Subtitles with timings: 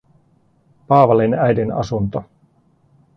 [0.87, 2.23] Paavalin äidin asunto.